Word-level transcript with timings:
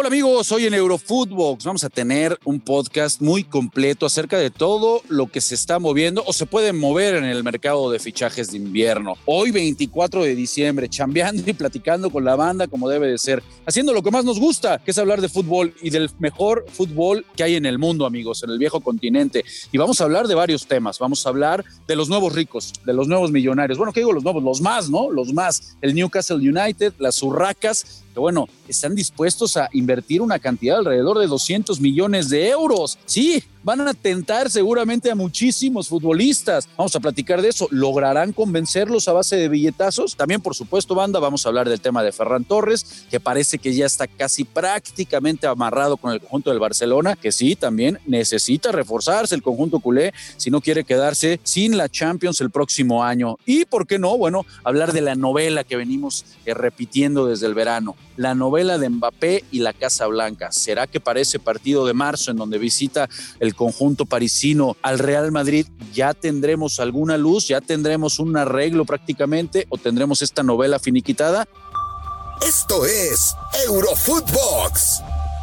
Hola 0.00 0.08
amigos, 0.08 0.50
hoy 0.50 0.64
en 0.64 0.72
Eurofootbox 0.72 1.62
vamos 1.62 1.84
a 1.84 1.90
tener 1.90 2.38
un 2.46 2.58
podcast 2.58 3.20
muy 3.20 3.44
completo 3.44 4.06
acerca 4.06 4.38
de 4.38 4.48
todo 4.48 5.02
lo 5.10 5.26
que 5.26 5.42
se 5.42 5.54
está 5.54 5.78
moviendo 5.78 6.24
o 6.26 6.32
se 6.32 6.46
puede 6.46 6.72
mover 6.72 7.16
en 7.16 7.24
el 7.24 7.44
mercado 7.44 7.90
de 7.90 7.98
fichajes 7.98 8.50
de 8.50 8.56
invierno. 8.56 9.16
Hoy 9.26 9.50
24 9.50 10.22
de 10.22 10.34
diciembre, 10.34 10.88
chambeando 10.88 11.42
y 11.44 11.52
platicando 11.52 12.08
con 12.08 12.24
la 12.24 12.34
banda 12.34 12.66
como 12.66 12.88
debe 12.88 13.08
de 13.08 13.18
ser, 13.18 13.42
haciendo 13.66 13.92
lo 13.92 14.02
que 14.02 14.10
más 14.10 14.24
nos 14.24 14.40
gusta, 14.40 14.78
que 14.78 14.92
es 14.92 14.96
hablar 14.96 15.20
de 15.20 15.28
fútbol 15.28 15.74
y 15.82 15.90
del 15.90 16.08
mejor 16.18 16.64
fútbol 16.72 17.26
que 17.36 17.42
hay 17.42 17.56
en 17.56 17.66
el 17.66 17.78
mundo, 17.78 18.06
amigos, 18.06 18.42
en 18.42 18.48
el 18.48 18.58
viejo 18.58 18.80
continente. 18.80 19.44
Y 19.70 19.76
vamos 19.76 20.00
a 20.00 20.04
hablar 20.04 20.28
de 20.28 20.34
varios 20.34 20.66
temas. 20.66 20.98
Vamos 20.98 21.26
a 21.26 21.28
hablar 21.28 21.62
de 21.86 21.94
los 21.94 22.08
nuevos 22.08 22.34
ricos, 22.34 22.72
de 22.86 22.94
los 22.94 23.06
nuevos 23.06 23.32
millonarios. 23.32 23.76
Bueno, 23.76 23.92
¿qué 23.92 24.00
digo 24.00 24.14
los 24.14 24.24
nuevos? 24.24 24.42
Los 24.42 24.62
más, 24.62 24.88
¿no? 24.88 25.10
Los 25.10 25.34
más. 25.34 25.76
El 25.82 25.94
Newcastle 25.94 26.36
United, 26.36 26.94
las 26.98 27.22
Urracas 27.22 28.02
que 28.12 28.20
bueno, 28.20 28.48
están 28.68 28.94
dispuestos 28.94 29.56
a 29.56 29.68
invertir 29.72 30.22
una 30.22 30.38
cantidad 30.38 30.78
alrededor 30.78 31.18
de 31.18 31.26
200 31.26 31.80
millones 31.80 32.28
de 32.28 32.48
euros. 32.48 32.98
Sí, 33.06 33.42
van 33.62 33.80
a 33.80 33.94
tentar 33.94 34.50
seguramente 34.50 35.10
a 35.10 35.14
muchísimos 35.14 35.88
futbolistas. 35.88 36.68
Vamos 36.76 36.94
a 36.96 37.00
platicar 37.00 37.42
de 37.42 37.48
eso. 37.48 37.68
¿Lograrán 37.70 38.32
convencerlos 38.32 39.08
a 39.08 39.12
base 39.12 39.36
de 39.36 39.48
billetazos? 39.48 40.16
También, 40.16 40.40
por 40.40 40.54
supuesto, 40.54 40.94
banda, 40.94 41.18
vamos 41.18 41.44
a 41.44 41.48
hablar 41.48 41.68
del 41.68 41.80
tema 41.80 42.02
de 42.02 42.12
Ferran 42.12 42.44
Torres, 42.44 43.04
que 43.10 43.20
parece 43.20 43.58
que 43.58 43.74
ya 43.74 43.86
está 43.86 44.06
casi 44.06 44.44
prácticamente 44.44 45.46
amarrado 45.46 45.96
con 45.96 46.12
el 46.12 46.20
conjunto 46.20 46.50
del 46.50 46.58
Barcelona, 46.58 47.16
que 47.16 47.32
sí, 47.32 47.56
también 47.56 47.98
necesita 48.06 48.72
reforzarse 48.72 49.34
el 49.34 49.42
conjunto 49.42 49.80
culé 49.80 50.12
si 50.36 50.50
no 50.50 50.60
quiere 50.60 50.84
quedarse 50.84 51.40
sin 51.42 51.76
la 51.76 51.88
Champions 51.88 52.40
el 52.40 52.50
próximo 52.50 53.04
año. 53.04 53.36
Y, 53.46 53.64
¿por 53.64 53.86
qué 53.86 53.98
no? 53.98 54.16
Bueno, 54.16 54.46
hablar 54.64 54.92
de 54.92 55.00
la 55.00 55.14
novela 55.14 55.64
que 55.64 55.76
venimos 55.76 56.24
eh, 56.46 56.54
repitiendo 56.54 57.26
desde 57.26 57.46
el 57.46 57.54
verano 57.54 57.96
la 58.20 58.34
novela 58.34 58.76
de 58.76 58.90
Mbappé 58.90 59.44
y 59.50 59.60
la 59.60 59.72
Casa 59.72 60.06
Blanca. 60.06 60.52
¿Será 60.52 60.86
que 60.86 61.00
para 61.00 61.20
ese 61.20 61.38
partido 61.38 61.86
de 61.86 61.94
marzo 61.94 62.30
en 62.30 62.36
donde 62.36 62.58
visita 62.58 63.08
el 63.38 63.49
conjunto 63.54 64.06
parisino 64.06 64.76
al 64.82 64.98
Real 64.98 65.32
Madrid 65.32 65.66
ya 65.92 66.14
tendremos 66.14 66.80
alguna 66.80 67.16
luz, 67.16 67.48
ya 67.48 67.60
tendremos 67.60 68.18
un 68.18 68.36
arreglo 68.36 68.84
prácticamente 68.84 69.66
o 69.68 69.78
tendremos 69.78 70.22
esta 70.22 70.42
novela 70.42 70.78
finiquitada? 70.78 71.48
Esto 72.46 72.86
es 72.86 73.34
Eurofootbox, 73.66 75.02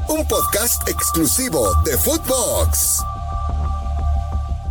un 0.09 0.27
podcast 0.27 0.87
exclusivo 0.87 1.67
de 1.83 1.97
Footbox. 1.97 3.01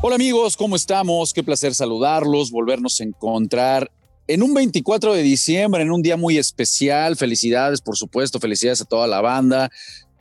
Hola 0.03 0.17
amigos, 0.17 0.57
¿cómo 0.57 0.77
estamos? 0.77 1.33
Qué 1.33 1.43
placer 1.43 1.75
saludarlos, 1.75 2.51
volvernos 2.51 3.01
a 3.01 3.05
encontrar 3.05 3.91
en 4.29 4.43
un 4.43 4.55
24 4.55 5.15
de 5.15 5.23
diciembre, 5.23 5.83
en 5.83 5.91
un 5.93 6.03
día 6.03 6.17
muy 6.17 6.37
especial, 6.37 7.17
felicidades, 7.17 7.81
por 7.81 7.97
supuesto, 7.97 8.41
felicidades 8.41 8.81
a 8.81 8.85
toda 8.85 9.07
la 9.07 9.21
banda, 9.21 9.71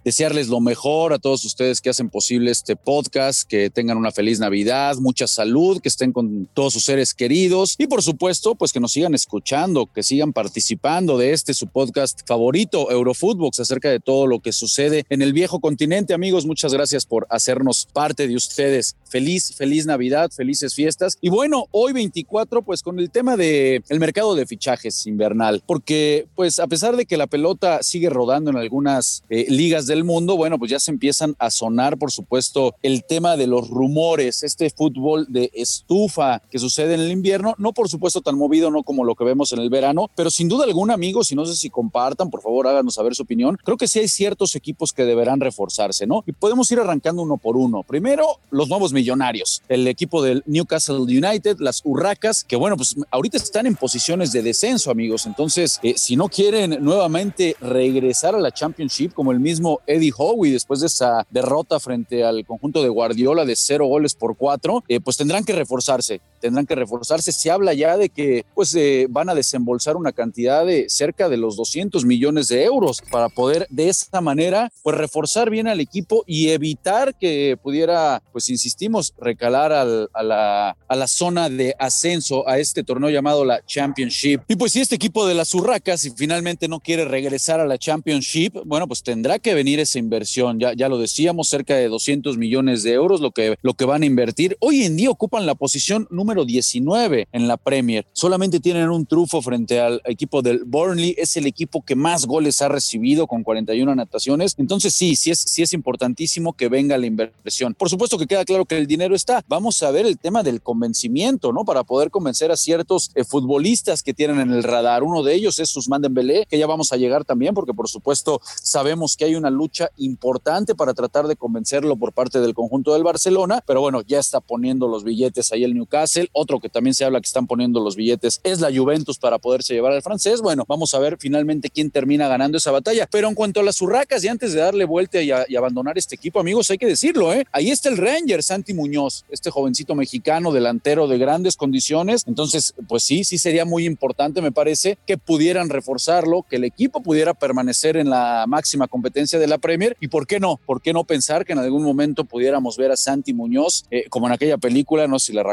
desearles 0.05 0.49
lo 0.49 0.61
mejor 0.61 1.13
a 1.13 1.19
todos 1.19 1.43
ustedes 1.45 1.81
que 1.81 1.89
hacen 1.89 2.11
posible 2.11 2.51
este 2.51 2.75
podcast, 2.75 3.41
que 3.49 3.71
tengan 3.71 3.97
una 3.97 4.11
feliz 4.11 4.39
Navidad, 4.39 4.97
mucha 4.97 5.25
salud, 5.25 5.81
que 5.81 5.89
estén 5.89 6.13
con 6.13 6.47
todos 6.53 6.73
sus 6.73 6.83
seres 6.83 7.15
queridos 7.15 7.73
y 7.79 7.87
por 7.87 8.03
supuesto, 8.03 8.53
pues 8.53 8.71
que 8.71 8.79
nos 8.79 8.91
sigan 8.91 9.15
escuchando, 9.15 9.87
que 9.87 10.03
sigan 10.03 10.31
participando 10.31 11.17
de 11.17 11.33
este 11.33 11.55
su 11.55 11.65
podcast 11.65 12.21
favorito, 12.27 12.91
Eurofootbox, 12.91 13.59
acerca 13.59 13.89
de 13.89 13.99
todo 13.99 14.27
lo 14.27 14.41
que 14.41 14.53
sucede 14.53 15.05
en 15.09 15.23
el 15.23 15.33
viejo 15.33 15.59
continente. 15.59 16.13
Amigos, 16.13 16.45
muchas 16.45 16.71
gracias 16.71 17.07
por 17.07 17.25
hacernos 17.31 17.87
parte 17.91 18.27
de 18.27 18.35
ustedes. 18.35 18.95
Feliz, 19.09 19.55
feliz 19.55 19.87
Navidad, 19.87 20.29
felices 20.31 20.75
fiestas. 20.75 21.17
Y 21.19 21.29
bueno, 21.29 21.65
hoy 21.71 21.93
24, 21.93 22.61
pues 22.61 22.83
con 22.83 22.99
el 22.99 23.09
tema 23.09 23.37
de 23.37 23.81
el 23.89 23.99
mercado 23.99 24.35
de 24.35 24.45
fichajes 24.45 25.07
invernal, 25.07 25.63
porque 25.65 26.27
pues 26.35 26.59
a 26.59 26.67
pesar 26.67 26.95
de 26.95 27.07
que 27.07 27.17
la 27.17 27.25
pelota 27.25 27.81
sigue 27.81 28.11
rodando 28.11 28.51
en 28.51 28.57
algunas 28.57 29.23
eh, 29.29 29.47
ligas 29.49 29.87
de 29.87 29.94
del 29.95 30.03
mundo, 30.03 30.35
bueno, 30.35 30.59
pues 30.59 30.71
ya 30.71 30.79
se 30.79 30.91
empiezan 30.91 31.35
a 31.39 31.49
sonar, 31.49 31.97
por 31.97 32.11
supuesto, 32.11 32.75
el 32.83 33.05
tema 33.05 33.37
de 33.37 33.47
los 33.47 33.69
rumores, 33.69 34.43
este 34.43 34.69
fútbol 34.69 35.25
de 35.29 35.49
estufa 35.53 36.41
que 36.51 36.59
sucede 36.59 36.95
en 36.95 36.99
el 36.99 37.11
invierno, 37.11 37.55
no 37.57 37.71
por 37.73 37.89
supuesto 37.89 38.21
tan 38.21 38.37
movido, 38.37 38.69
no 38.69 38.83
como 38.83 39.05
lo 39.05 39.15
que 39.15 39.23
vemos 39.23 39.53
en 39.53 39.59
el 39.59 39.69
verano, 39.69 40.09
pero 40.15 40.29
sin 40.29 40.49
duda 40.49 40.65
alguna, 40.65 40.93
amigos, 40.93 41.31
y 41.31 41.35
no 41.35 41.45
sé 41.45 41.55
si 41.55 41.69
compartan, 41.69 42.29
por 42.29 42.41
favor, 42.41 42.67
háganos 42.67 42.95
saber 42.95 43.15
su 43.15 43.23
opinión, 43.23 43.57
creo 43.63 43.77
que 43.77 43.87
sí 43.87 43.99
hay 43.99 44.07
ciertos 44.07 44.55
equipos 44.55 44.91
que 44.91 45.05
deberán 45.05 45.39
reforzarse, 45.39 46.05
¿no? 46.05 46.23
Y 46.27 46.33
podemos 46.33 46.69
ir 46.71 46.79
arrancando 46.79 47.21
uno 47.21 47.37
por 47.37 47.55
uno. 47.55 47.83
Primero, 47.83 48.39
los 48.51 48.67
nuevos 48.67 48.91
millonarios, 48.91 49.61
el 49.69 49.87
equipo 49.87 50.21
del 50.21 50.43
Newcastle 50.45 50.97
United, 50.97 51.57
las 51.59 51.81
Urracas, 51.85 52.43
que 52.43 52.57
bueno, 52.57 52.75
pues 52.75 52.95
ahorita 53.11 53.37
están 53.37 53.65
en 53.65 53.75
posiciones 53.75 54.31
de 54.33 54.41
descenso, 54.41 54.91
amigos, 54.91 55.25
entonces, 55.25 55.79
eh, 55.83 55.93
si 55.97 56.17
no 56.17 56.27
quieren 56.27 56.83
nuevamente 56.83 57.55
regresar 57.61 58.35
a 58.35 58.39
la 58.39 58.51
Championship 58.51 59.13
como 59.13 59.31
el 59.31 59.39
mismo 59.39 59.79
Eddie 59.87 60.13
Howe 60.15 60.49
después 60.49 60.79
de 60.79 60.87
esa 60.87 61.25
derrota 61.29 61.79
frente 61.79 62.23
al 62.23 62.45
conjunto 62.45 62.81
de 62.81 62.89
Guardiola 62.89 63.45
de 63.45 63.55
cero 63.55 63.85
goles 63.87 64.13
por 64.13 64.35
cuatro, 64.37 64.83
eh, 64.87 64.99
pues 64.99 65.17
tendrán 65.17 65.43
que 65.43 65.53
reforzarse, 65.53 66.21
tendrán 66.45 66.67
que 66.67 66.75
reforzarse. 66.75 67.31
Se 67.31 67.49
habla 67.49 67.73
ya 67.73 67.97
de 67.97 68.09
que 68.09 68.45
pues 68.53 68.75
eh, 68.75 69.07
van 69.09 69.29
a 69.29 69.33
desembolsar 69.33 69.97
una 69.97 70.11
cantidad 70.11 70.63
de 70.63 70.85
cerca 70.89 71.27
de 71.27 71.37
los 71.37 71.55
200 71.57 72.05
millones 72.05 72.49
de 72.49 72.63
euros 72.63 73.01
para 73.09 73.29
poder 73.29 73.65
de 73.71 73.89
esta 73.89 74.21
manera 74.21 74.71
pues 74.83 74.95
reforzar 74.95 75.49
bien 75.49 75.67
al 75.67 75.79
equipo 75.79 76.23
y 76.27 76.49
evitar 76.49 77.15
que 77.15 77.57
pudiera, 77.63 78.21
pues 78.31 78.47
insistimos, 78.49 79.15
recalar 79.17 79.73
a, 79.73 79.85
la, 80.23 80.77
a 80.87 80.95
la 80.95 81.07
zona 81.07 81.49
de 81.49 81.75
ascenso 81.79 82.47
a 82.47 82.59
este 82.59 82.83
torneo 82.83 83.09
llamado 83.09 83.43
la 83.43 83.65
Championship. 83.65 84.41
Y 84.47 84.55
pues 84.55 84.73
si 84.73 84.81
este 84.81 84.93
equipo 84.93 85.25
de 85.25 85.33
las 85.33 85.51
Urracas, 85.55 86.01
si 86.01 86.11
finalmente 86.11 86.67
no 86.67 86.79
quiere 86.79 87.05
regresar 87.05 87.59
a 87.59 87.65
la 87.65 87.79
Championship, 87.79 88.53
bueno, 88.65 88.87
pues 88.87 89.01
tendrá 89.01 89.39
que 89.39 89.55
venir 89.55 89.79
esa 89.79 89.97
inversión. 89.97 90.59
Ya, 90.59 90.73
ya 90.73 90.89
lo 90.89 90.99
decíamos, 90.99 91.49
cerca 91.49 91.75
de 91.75 91.87
200 91.87 92.37
millones 92.37 92.83
de 92.83 92.93
euros 92.93 93.19
lo 93.19 93.31
que, 93.31 93.55
lo 93.63 93.73
que 93.73 93.85
van 93.85 94.03
a 94.03 94.05
invertir. 94.05 94.57
Hoy 94.59 94.83
en 94.83 94.95
día 94.95 95.09
ocupan 95.09 95.45
la 95.45 95.55
posición 95.55 96.07
número 96.11 96.34
19 96.43 97.27
en 97.31 97.47
la 97.47 97.55
Premier. 97.57 98.05
Solamente 98.11 98.59
tienen 98.59 98.89
un 98.89 99.05
trufo 99.05 99.41
frente 99.41 99.79
al 99.79 100.01
equipo 100.05 100.41
del 100.41 100.63
Burnley. 100.65 101.15
Es 101.17 101.37
el 101.37 101.45
equipo 101.45 101.83
que 101.85 101.95
más 101.95 102.25
goles 102.25 102.61
ha 102.61 102.67
recibido 102.67 103.27
con 103.27 103.43
41 103.43 103.91
anotaciones. 103.91 104.55
Entonces 104.57 104.93
sí, 104.93 105.15
sí 105.15 105.31
es, 105.31 105.39
sí 105.39 105.61
es 105.61 105.73
importantísimo 105.73 106.53
que 106.53 106.67
venga 106.67 106.97
la 106.97 107.05
inversión. 107.05 107.73
Por 107.75 107.89
supuesto 107.89 108.17
que 108.17 108.27
queda 108.27 108.43
claro 108.43 108.65
que 108.65 108.77
el 108.77 108.87
dinero 108.87 109.15
está. 109.15 109.43
Vamos 109.47 109.81
a 109.83 109.91
ver 109.91 110.05
el 110.05 110.17
tema 110.17 110.43
del 110.43 110.61
convencimiento, 110.61 111.53
¿no? 111.53 111.63
Para 111.63 111.83
poder 111.83 112.09
convencer 112.09 112.51
a 112.51 112.57
ciertos 112.57 113.11
eh, 113.15 113.23
futbolistas 113.23 114.03
que 114.03 114.13
tienen 114.13 114.39
en 114.39 114.51
el 114.51 114.63
radar. 114.63 115.03
Uno 115.03 115.23
de 115.23 115.35
ellos 115.35 115.59
es 115.59 115.69
Susman 115.69 116.01
Dembélé, 116.01 116.45
que 116.49 116.57
ya 116.57 116.67
vamos 116.67 116.91
a 116.91 116.97
llegar 116.97 117.23
también 117.23 117.53
porque 117.53 117.73
por 117.73 117.87
supuesto 117.87 118.41
sabemos 118.61 119.15
que 119.15 119.25
hay 119.25 119.35
una 119.35 119.49
lucha 119.49 119.89
importante 119.97 120.75
para 120.75 120.93
tratar 120.93 121.27
de 121.27 121.35
convencerlo 121.35 121.95
por 121.95 122.13
parte 122.13 122.39
del 122.39 122.53
conjunto 122.53 122.93
del 122.93 123.03
Barcelona, 123.03 123.63
pero 123.65 123.81
bueno, 123.81 124.01
ya 124.01 124.19
está 124.19 124.39
poniendo 124.39 124.87
los 124.87 125.03
billetes 125.03 125.51
ahí 125.51 125.63
el 125.63 125.73
Newcastle. 125.73 126.14
Otro 126.31 126.59
que 126.59 126.69
también 126.69 126.93
se 126.93 127.05
habla 127.05 127.19
que 127.19 127.27
están 127.27 127.47
poniendo 127.47 127.79
los 127.79 127.95
billetes 127.95 128.41
es 128.43 128.59
la 128.59 128.75
Juventus 128.75 129.17
para 129.17 129.39
poderse 129.39 129.73
llevar 129.73 129.93
al 129.93 130.01
francés. 130.01 130.41
Bueno, 130.41 130.65
vamos 130.67 130.93
a 130.93 130.99
ver 130.99 131.17
finalmente 131.19 131.69
quién 131.69 131.91
termina 131.91 132.27
ganando 132.27 132.57
esa 132.57 132.71
batalla. 132.71 133.07
Pero 133.11 133.27
en 133.27 133.35
cuanto 133.35 133.59
a 133.59 133.63
las 133.63 133.81
urracas, 133.81 134.23
y 134.23 134.27
antes 134.27 134.53
de 134.53 134.61
darle 134.61 134.85
vuelta 134.85 135.21
y, 135.21 135.31
abandonar 135.55 135.97
este 135.97 136.15
equipo, 136.15 136.39
amigos, 136.39 136.69
hay 136.71 136.77
que 136.77 136.87
decirlo, 136.87 137.33
¿eh? 137.33 137.45
Ahí 137.51 137.71
está 137.71 137.89
el 137.89 137.97
Ranger, 137.97 138.43
Santi 138.43 138.73
Muñoz, 138.73 139.25
este 139.29 139.49
jovencito 139.49 139.95
mexicano 139.95 140.51
delantero 140.51 141.07
de 141.07 141.17
grandes 141.17 141.55
condiciones. 141.55 142.23
Entonces, 142.27 142.73
pues 142.87 143.03
sí, 143.03 143.23
sí 143.23 143.37
sería 143.37 143.65
muy 143.65 143.85
importante, 143.85 144.41
me 144.41 144.51
parece, 144.51 144.97
que 145.05 145.17
pudieran 145.17 145.69
reforzarlo, 145.69 146.45
que 146.49 146.57
el 146.57 146.63
equipo 146.63 147.01
pudiera 147.01 147.33
permanecer 147.33 147.97
en 147.97 148.09
la 148.09 148.45
máxima 148.47 148.87
competencia 148.87 149.39
de 149.39 149.47
la 149.47 149.57
Premier. 149.57 149.97
Y 149.99 150.07
por 150.07 150.27
qué 150.27 150.39
no, 150.39 150.59
por 150.65 150.81
qué 150.81 150.93
no 150.93 151.03
pensar 151.03 151.45
que 151.45 151.53
en 151.53 151.59
algún 151.59 151.83
momento 151.83 152.25
pudiéramos 152.25 152.77
ver 152.77 152.91
a 152.91 152.97
Santi 152.97 153.33
Muñoz, 153.33 153.85
eh, 153.91 154.05
como 154.09 154.27
en 154.27 154.33
aquella 154.33 154.57
película, 154.57 155.07
no 155.07 155.19
sé 155.19 155.27
si 155.27 155.33
la, 155.33 155.43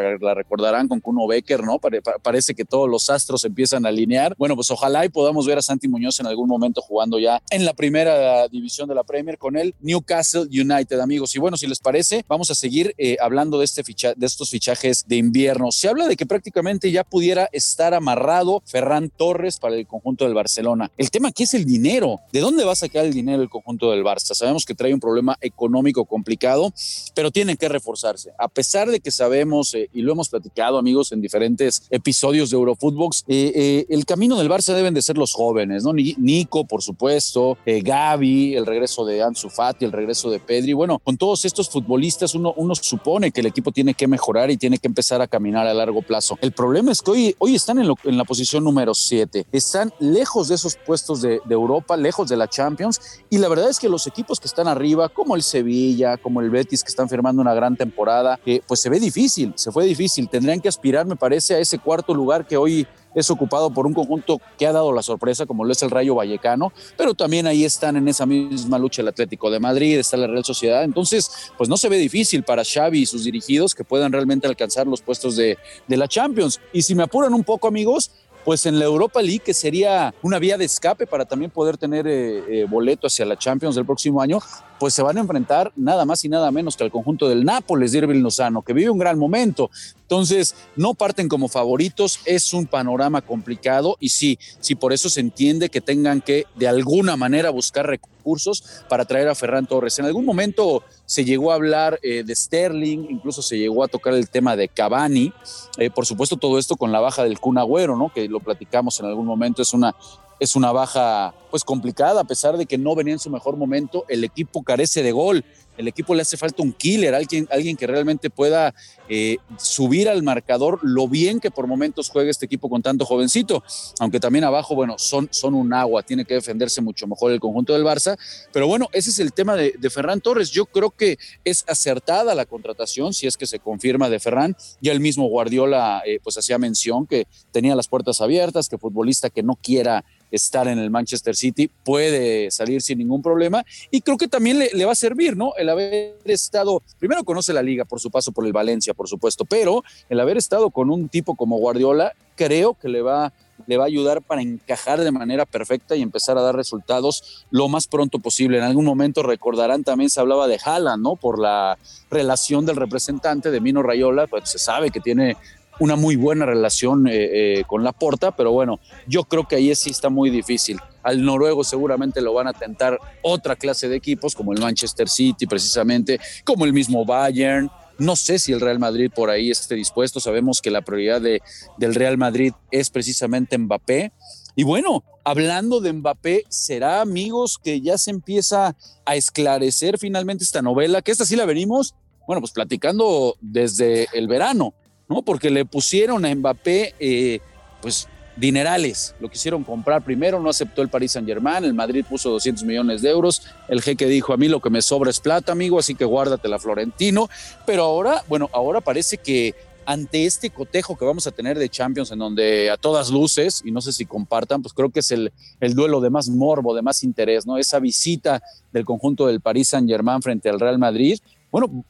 recordarán 0.52 0.86
con 0.86 1.00
Kuno 1.00 1.26
Becker, 1.26 1.62
¿no? 1.62 1.80
parece 2.22 2.54
que 2.54 2.66
todos 2.66 2.88
los 2.88 3.08
astros 3.08 3.42
empiezan 3.44 3.86
a 3.86 3.88
alinear. 3.88 4.34
Bueno, 4.36 4.54
pues 4.54 4.70
ojalá 4.70 5.02
y 5.06 5.08
podamos 5.08 5.46
ver 5.46 5.56
a 5.56 5.62
Santi 5.62 5.88
Muñoz 5.88 6.20
en 6.20 6.26
algún 6.26 6.46
momento 6.46 6.82
jugando 6.82 7.18
ya 7.18 7.40
en 7.50 7.64
la 7.64 7.72
primera 7.72 8.48
división 8.48 8.86
de 8.86 8.94
la 8.94 9.02
Premier 9.02 9.38
con 9.38 9.56
el 9.56 9.74
Newcastle 9.80 10.42
United, 10.42 11.00
amigos. 11.00 11.34
Y 11.34 11.38
bueno, 11.38 11.56
si 11.56 11.66
les 11.66 11.80
parece, 11.80 12.22
vamos 12.28 12.50
a 12.50 12.54
seguir 12.54 12.94
eh, 12.98 13.16
hablando 13.22 13.58
de, 13.58 13.64
este 13.64 13.82
ficha 13.82 14.12
de 14.14 14.26
estos 14.26 14.50
fichajes 14.50 15.06
de 15.08 15.16
invierno. 15.16 15.72
Se 15.72 15.88
habla 15.88 16.06
de 16.06 16.16
que 16.16 16.26
prácticamente 16.26 16.92
ya 16.92 17.02
pudiera 17.02 17.48
estar 17.52 17.94
amarrado 17.94 18.62
Ferran 18.66 19.08
Torres 19.08 19.58
para 19.58 19.76
el 19.76 19.86
conjunto 19.86 20.26
del 20.26 20.34
Barcelona. 20.34 20.90
El 20.98 21.10
tema 21.10 21.28
aquí 21.28 21.44
es 21.44 21.54
el 21.54 21.64
dinero. 21.64 22.20
¿De 22.30 22.40
dónde 22.40 22.64
va 22.64 22.72
a 22.72 22.76
sacar 22.76 23.06
el 23.06 23.14
dinero 23.14 23.42
el 23.42 23.48
conjunto 23.48 23.90
del 23.90 24.04
Barça? 24.04 24.34
Sabemos 24.34 24.66
que 24.66 24.74
trae 24.74 24.92
un 24.92 25.00
problema 25.00 25.38
económico 25.40 26.04
complicado, 26.04 26.74
pero 27.14 27.30
tienen 27.30 27.56
que 27.56 27.70
reforzarse. 27.70 28.32
A 28.38 28.48
pesar 28.48 28.90
de 28.90 29.00
que 29.00 29.10
sabemos, 29.10 29.72
eh, 29.72 29.88
y 29.94 30.02
lo 30.02 30.12
hemos 30.12 30.28
platicado, 30.28 30.41
amigos, 30.78 31.12
en 31.12 31.20
diferentes 31.20 31.82
episodios 31.90 32.50
de 32.50 32.56
Eurofootbox. 32.56 33.24
Eh, 33.28 33.52
eh, 33.54 33.86
el 33.88 34.04
camino 34.04 34.36
del 34.38 34.48
Barça 34.48 34.74
deben 34.74 34.94
de 34.94 35.02
ser 35.02 35.18
los 35.18 35.32
jóvenes, 35.32 35.84
¿no? 35.84 35.92
Nico, 35.92 36.64
por 36.64 36.82
supuesto, 36.82 37.58
eh, 37.66 37.80
Gaby, 37.82 38.54
el 38.54 38.66
regreso 38.66 39.04
de 39.04 39.22
Ansu 39.22 39.48
Fati, 39.48 39.84
el 39.84 39.92
regreso 39.92 40.30
de 40.30 40.38
Pedri. 40.38 40.72
Bueno, 40.72 40.98
con 40.98 41.16
todos 41.16 41.44
estos 41.44 41.68
futbolistas 41.68 42.34
uno, 42.34 42.54
supone 42.74 43.30
que 43.30 43.40
el 43.40 43.46
equipo 43.46 43.70
tiene 43.70 43.94
que 43.94 44.08
mejorar 44.08 44.50
y 44.50 44.56
tiene 44.56 44.78
que 44.78 44.88
empezar 44.88 45.20
a 45.20 45.26
caminar 45.26 45.66
a 45.66 45.74
largo 45.74 46.02
plazo. 46.02 46.38
El 46.40 46.52
problema 46.52 46.90
es 46.90 47.02
que 47.02 47.34
hoy, 47.38 47.54
están 47.54 47.78
en, 47.78 48.16
la 48.16 48.24
posición 48.24 48.64
número 48.64 48.94
7, 48.94 49.46
están 49.52 49.92
lejos 49.98 50.48
de 50.48 50.54
esos 50.54 50.76
puestos 50.76 51.20
de, 51.20 51.40
de 51.44 51.54
Europa, 51.54 51.96
lejos 51.96 52.28
de 52.28 52.36
la 52.36 52.48
Champions, 52.48 53.00
y 53.30 53.38
la 53.38 53.48
verdad 53.48 53.68
es 53.68 53.78
que 53.78 53.88
los 53.88 54.06
equipos 54.06 54.40
que 54.40 54.46
están 54.46 54.68
arriba, 54.68 55.08
como 55.08 55.36
el 55.36 55.42
Sevilla, 55.42 56.16
como 56.16 56.40
el 56.40 56.50
Betis, 56.50 56.82
que 56.82 56.88
están 56.88 57.08
firmando 57.08 57.42
una 57.42 57.54
gran 57.54 57.76
temporada, 57.76 58.40
eh, 58.46 58.60
pues 58.66 58.80
se 58.80 58.88
ve 58.88 58.98
difícil, 58.98 59.52
se 59.56 59.70
fue 59.70 59.84
difícil. 59.84 60.28
Tendrían 60.32 60.62
que 60.62 60.68
aspirar, 60.68 61.04
me 61.04 61.14
parece, 61.14 61.54
a 61.54 61.58
ese 61.58 61.78
cuarto 61.78 62.14
lugar 62.14 62.46
que 62.46 62.56
hoy 62.56 62.86
es 63.14 63.30
ocupado 63.30 63.68
por 63.68 63.86
un 63.86 63.92
conjunto 63.92 64.40
que 64.58 64.66
ha 64.66 64.72
dado 64.72 64.90
la 64.90 65.02
sorpresa, 65.02 65.44
como 65.44 65.62
lo 65.62 65.72
es 65.72 65.82
el 65.82 65.90
Rayo 65.90 66.14
Vallecano, 66.14 66.72
pero 66.96 67.12
también 67.12 67.46
ahí 67.46 67.66
están 67.66 67.98
en 67.98 68.08
esa 68.08 68.24
misma 68.24 68.78
lucha 68.78 69.02
el 69.02 69.08
Atlético 69.08 69.50
de 69.50 69.60
Madrid, 69.60 69.98
está 69.98 70.16
la 70.16 70.26
Real 70.26 70.42
Sociedad. 70.42 70.84
Entonces, 70.84 71.50
pues 71.58 71.68
no 71.68 71.76
se 71.76 71.90
ve 71.90 71.98
difícil 71.98 72.44
para 72.44 72.64
Xavi 72.64 73.02
y 73.02 73.06
sus 73.06 73.24
dirigidos 73.24 73.74
que 73.74 73.84
puedan 73.84 74.10
realmente 74.10 74.46
alcanzar 74.46 74.86
los 74.86 75.02
puestos 75.02 75.36
de, 75.36 75.58
la 75.86 76.08
Champions. 76.08 76.60
Y 76.72 76.80
si 76.80 76.94
me 76.94 77.02
apuran 77.02 77.34
un 77.34 77.44
poco, 77.44 77.68
amigos, 77.68 78.10
pues 78.46 78.64
en 78.64 78.78
la 78.78 78.86
Europa 78.86 79.20
League, 79.20 79.40
que 79.40 79.52
sería 79.52 80.14
una 80.22 80.38
vía 80.38 80.56
de 80.56 80.64
escape 80.64 81.06
para 81.06 81.26
también 81.26 81.50
poder 81.50 81.76
tener 81.76 82.06
eh, 82.06 82.62
eh, 82.62 82.66
boleto 82.66 83.06
hacia 83.06 83.26
la 83.26 83.36
Champions 83.36 83.74
del 83.74 83.84
próximo 83.84 84.22
año, 84.22 84.40
pues 84.82 84.94
se 84.94 85.02
van 85.02 85.16
a 85.16 85.20
enfrentar 85.20 85.72
nada 85.76 86.04
más 86.04 86.24
y 86.24 86.28
nada 86.28 86.50
menos 86.50 86.76
que 86.76 86.82
al 86.82 86.90
conjunto 86.90 87.28
del 87.28 87.44
Nápoles 87.44 87.92
de 87.92 87.98
Irving 87.98 88.20
Lozano, 88.20 88.62
que 88.62 88.72
vive 88.72 88.90
un 88.90 88.98
gran 88.98 89.16
momento. 89.16 89.70
Entonces, 89.94 90.56
no 90.74 90.94
parten 90.94 91.28
como 91.28 91.46
favoritos, 91.46 92.18
es 92.24 92.52
un 92.52 92.66
panorama 92.66 93.20
complicado 93.22 93.96
y 94.00 94.08
sí, 94.08 94.40
sí, 94.58 94.74
por 94.74 94.92
eso 94.92 95.08
se 95.08 95.20
entiende 95.20 95.68
que 95.68 95.80
tengan 95.80 96.20
que 96.20 96.46
de 96.56 96.66
alguna 96.66 97.16
manera 97.16 97.50
buscar 97.50 97.86
recursos 97.86 98.82
para 98.88 99.04
traer 99.04 99.28
a 99.28 99.36
Ferran 99.36 99.66
Torres. 99.66 100.00
En 100.00 100.06
algún 100.06 100.24
momento 100.24 100.82
se 101.06 101.24
llegó 101.24 101.52
a 101.52 101.54
hablar 101.54 102.00
eh, 102.02 102.24
de 102.24 102.34
Sterling, 102.34 103.06
incluso 103.08 103.40
se 103.40 103.58
llegó 103.58 103.84
a 103.84 103.88
tocar 103.88 104.14
el 104.14 104.28
tema 104.30 104.56
de 104.56 104.66
Cavani, 104.66 105.32
eh, 105.78 105.90
por 105.90 106.06
supuesto 106.06 106.36
todo 106.36 106.58
esto 106.58 106.74
con 106.74 106.90
la 106.90 106.98
baja 106.98 107.22
del 107.22 107.38
Kun 107.38 107.56
Agüero, 107.56 107.96
¿no? 107.96 108.12
Que 108.12 108.28
lo 108.28 108.40
platicamos 108.40 108.98
en 108.98 109.06
algún 109.06 109.26
momento, 109.26 109.62
es 109.62 109.72
una 109.74 109.94
es 110.40 110.56
una 110.56 110.72
baja 110.72 111.34
pues 111.52 111.64
complicada, 111.64 112.22
a 112.22 112.24
pesar 112.24 112.56
de 112.56 112.64
que 112.64 112.78
no 112.78 112.94
venía 112.94 113.12
en 113.12 113.18
su 113.18 113.28
mejor 113.28 113.58
momento, 113.58 114.06
el 114.08 114.24
equipo 114.24 114.62
carece 114.62 115.02
de 115.02 115.12
gol, 115.12 115.44
el 115.76 115.86
equipo 115.86 116.14
le 116.14 116.22
hace 116.22 116.38
falta 116.38 116.62
un 116.62 116.72
killer, 116.72 117.14
alguien, 117.14 117.46
alguien 117.50 117.76
que 117.76 117.86
realmente 117.86 118.30
pueda 118.30 118.74
eh, 119.06 119.36
subir 119.58 120.08
al 120.08 120.22
marcador 120.22 120.78
lo 120.82 121.08
bien 121.08 121.40
que 121.40 121.50
por 121.50 121.66
momentos 121.66 122.08
juega 122.08 122.30
este 122.30 122.46
equipo 122.46 122.70
con 122.70 122.80
tanto 122.80 123.04
jovencito, 123.04 123.62
aunque 123.98 124.18
también 124.18 124.44
abajo, 124.44 124.74
bueno, 124.74 124.98
son, 124.98 125.28
son 125.30 125.52
un 125.52 125.74
agua, 125.74 126.02
tiene 126.02 126.24
que 126.24 126.32
defenderse 126.32 126.80
mucho 126.80 127.06
mejor 127.06 127.32
el 127.32 127.40
conjunto 127.40 127.74
del 127.74 127.84
Barça, 127.84 128.16
pero 128.50 128.66
bueno, 128.66 128.88
ese 128.94 129.10
es 129.10 129.18
el 129.18 129.34
tema 129.34 129.54
de, 129.54 129.78
Ferran 129.90 130.22
Torres, 130.22 130.50
yo 130.50 130.64
creo 130.64 130.90
que 130.90 131.18
es 131.44 131.64
acertada 131.68 132.34
la 132.34 132.46
contratación, 132.46 133.12
si 133.12 133.26
es 133.26 133.36
que 133.36 133.46
se 133.46 133.58
confirma 133.58 134.08
de 134.08 134.20
Ferran, 134.20 134.56
ya 134.80 134.92
el 134.92 135.00
mismo 135.00 135.28
Guardiola 135.28 136.02
eh, 136.06 136.18
pues 136.22 136.38
hacía 136.38 136.56
mención 136.56 137.06
que 137.06 137.26
tenía 137.50 137.76
las 137.76 137.88
puertas 137.88 138.22
abiertas, 138.22 138.70
que 138.70 138.78
futbolista 138.78 139.28
que 139.28 139.42
no 139.42 139.56
quiera 139.56 140.02
estar 140.32 140.66
en 140.66 140.78
el 140.78 140.90
Manchester 140.90 141.36
City, 141.36 141.41
puede 141.82 142.50
salir 142.50 142.82
sin 142.82 142.98
ningún 142.98 143.22
problema 143.22 143.64
y 143.90 144.00
creo 144.00 144.16
que 144.16 144.28
también 144.28 144.58
le, 144.58 144.84
va 144.84 144.92
a 144.92 144.96
servir, 144.96 145.36
¿no? 145.36 145.54
El 145.56 145.68
haber 145.68 146.16
estado, 146.24 146.82
primero 146.98 147.24
conoce 147.24 147.52
la 147.52 147.62
liga 147.62 147.84
por 147.84 148.00
su 148.00 148.10
paso 148.10 148.32
por 148.32 148.46
el 148.46 148.52
Valencia, 148.52 148.94
por 148.94 149.08
supuesto, 149.08 149.44
pero 149.44 149.82
el 150.08 150.20
haber 150.20 150.36
estado 150.36 150.70
con 150.70 150.90
un 150.90 151.08
tipo 151.08 151.34
como 151.34 151.58
Guardiola, 151.58 152.12
creo 152.36 152.74
que 152.74 152.88
le 152.88 153.02
va 153.02 153.32
le 153.66 153.76
va 153.76 153.84
a 153.84 153.86
ayudar 153.86 154.22
para 154.22 154.42
encajar 154.42 155.00
de 155.00 155.12
manera 155.12 155.46
perfecta 155.46 155.94
y 155.94 156.02
empezar 156.02 156.36
a 156.36 156.42
dar 156.42 156.56
resultados 156.56 157.44
lo 157.50 157.68
más 157.68 157.86
pronto 157.86 158.18
posible. 158.18 158.58
En 158.58 158.64
algún 158.64 158.84
momento 158.84 159.22
recordarán 159.22 159.84
también 159.84 160.10
se 160.10 160.20
hablaba 160.20 160.48
de 160.48 160.58
Haaland, 160.64 161.02
¿no? 161.02 161.16
Por 161.16 161.38
la 161.38 161.78
relación 162.10 162.66
del 162.66 162.76
representante 162.76 163.50
de 163.50 163.60
Mino 163.60 163.82
Rayola, 163.82 164.26
pues 164.26 164.50
se 164.50 164.58
sabe 164.58 164.90
que 164.90 165.00
tiene 165.00 165.36
una 165.78 165.96
muy 165.96 166.16
buena 166.16 166.46
relación 166.46 167.06
eh, 167.06 167.12
eh, 167.60 167.64
con 167.66 167.82
la 167.84 167.92
Porta, 167.92 168.36
pero 168.36 168.52
bueno, 168.52 168.80
yo 169.06 169.24
creo 169.24 169.46
que 169.48 169.56
ahí 169.56 169.74
sí 169.74 169.90
está 169.90 170.10
muy 170.10 170.30
difícil. 170.30 170.78
Al 171.02 171.24
noruego 171.24 171.64
seguramente 171.64 172.20
lo 172.20 172.34
van 172.34 172.48
a 172.48 172.52
tentar 172.52 172.98
otra 173.22 173.56
clase 173.56 173.88
de 173.88 173.96
equipos, 173.96 174.34
como 174.34 174.52
el 174.52 174.60
Manchester 174.60 175.08
City 175.08 175.46
precisamente, 175.46 176.20
como 176.44 176.64
el 176.64 176.72
mismo 176.72 177.04
Bayern. 177.04 177.70
No 177.98 178.16
sé 178.16 178.38
si 178.38 178.52
el 178.52 178.60
Real 178.60 178.78
Madrid 178.78 179.10
por 179.14 179.30
ahí 179.30 179.50
esté 179.50 179.74
dispuesto. 179.74 180.20
Sabemos 180.20 180.60
que 180.62 180.70
la 180.70 180.82
prioridad 180.82 181.20
de, 181.20 181.42
del 181.78 181.94
Real 181.94 182.18
Madrid 182.18 182.52
es 182.70 182.90
precisamente 182.90 183.58
Mbappé. 183.58 184.12
Y 184.54 184.64
bueno, 184.64 185.04
hablando 185.24 185.80
de 185.80 185.92
Mbappé, 185.92 186.44
será 186.48 187.00
amigos 187.00 187.58
que 187.62 187.80
ya 187.80 187.96
se 187.98 188.10
empieza 188.10 188.76
a 189.04 189.16
esclarecer 189.16 189.98
finalmente 189.98 190.44
esta 190.44 190.62
novela, 190.62 191.02
que 191.02 191.10
esta 191.10 191.24
sí 191.24 191.36
la 191.36 191.46
venimos, 191.46 191.94
bueno, 192.26 192.40
pues 192.40 192.52
platicando 192.52 193.36
desde 193.40 194.08
el 194.12 194.28
verano. 194.28 194.74
¿No? 195.12 195.22
Porque 195.22 195.50
le 195.50 195.64
pusieron 195.64 196.24
a 196.24 196.34
Mbappé, 196.34 196.94
eh, 196.98 197.40
pues, 197.80 198.08
dinerales. 198.36 199.14
Lo 199.20 199.28
quisieron 199.28 199.62
comprar 199.62 200.02
primero, 200.02 200.40
no 200.40 200.48
aceptó 200.48 200.82
el 200.82 200.88
Paris 200.88 201.12
Saint 201.12 201.28
Germain, 201.28 201.64
el 201.64 201.74
Madrid 201.74 202.04
puso 202.08 202.30
200 202.30 202.64
millones 202.64 203.02
de 203.02 203.10
euros, 203.10 203.42
el 203.68 203.82
jeque 203.82 204.06
dijo 204.06 204.32
a 204.32 204.36
mí 204.36 204.48
lo 204.48 204.60
que 204.60 204.70
me 204.70 204.80
sobra 204.80 205.10
es 205.10 205.20
plata, 205.20 205.52
amigo, 205.52 205.78
así 205.78 205.94
que 205.94 206.04
guárdatela 206.04 206.58
Florentino. 206.58 207.28
Pero 207.66 207.84
ahora, 207.84 208.24
bueno, 208.28 208.48
ahora 208.52 208.80
parece 208.80 209.18
que 209.18 209.54
ante 209.84 210.26
este 210.26 210.50
cotejo 210.50 210.96
que 210.96 211.04
vamos 211.04 211.26
a 211.26 211.32
tener 211.32 211.58
de 211.58 211.68
Champions, 211.68 212.12
en 212.12 212.20
donde 212.20 212.70
a 212.70 212.76
todas 212.76 213.10
luces, 213.10 213.62
y 213.64 213.72
no 213.72 213.80
sé 213.80 213.92
si 213.92 214.06
compartan, 214.06 214.62
pues 214.62 214.72
creo 214.72 214.90
que 214.90 215.00
es 215.00 215.10
el, 215.10 215.32
el 215.60 215.74
duelo 215.74 216.00
de 216.00 216.08
más 216.08 216.28
morbo, 216.28 216.74
de 216.74 216.82
más 216.82 217.02
interés, 217.02 217.46
¿no? 217.46 217.58
Esa 217.58 217.80
visita 217.80 218.42
del 218.72 218.84
conjunto 218.84 219.26
del 219.26 219.40
Paris 219.40 219.68
Saint 219.68 219.88
Germain 219.88 220.22
frente 220.22 220.48
al 220.48 220.60
Real 220.60 220.78
Madrid, 220.78 221.18
bueno, 221.50 221.84